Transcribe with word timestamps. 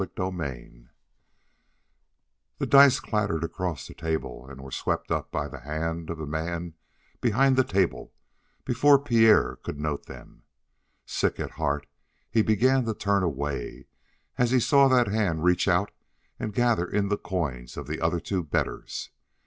CHAPTER 0.03 0.31
5 0.31 0.71
The 2.57 2.65
dice 2.65 2.99
clattered 2.99 3.43
across 3.43 3.87
the 3.87 3.93
table 3.93 4.47
and 4.49 4.59
were 4.59 4.71
swept 4.71 5.11
up 5.11 5.29
by 5.31 5.47
the 5.47 5.59
hand 5.59 6.09
of 6.09 6.17
the 6.17 6.25
man 6.25 6.73
behind 7.19 7.55
the 7.55 7.63
table 7.63 8.11
before 8.65 8.97
Pierre 8.97 9.57
could 9.57 9.79
note 9.79 10.07
them. 10.07 10.41
Sick 11.05 11.39
at 11.39 11.51
heart, 11.51 11.85
he 12.31 12.41
began 12.41 12.85
to 12.85 12.95
turn 12.95 13.21
away, 13.21 13.85
as 14.39 14.49
he 14.49 14.59
saw 14.59 14.87
that 14.87 15.07
hand 15.07 15.43
reach 15.43 15.67
out 15.67 15.91
and 16.39 16.51
gather 16.51 16.87
in 16.89 17.09
the 17.09 17.15
coins 17.19 17.77
of 17.77 17.85
the 17.85 18.01
other 18.01 18.19
two 18.19 18.41
bettors. 18.41 19.11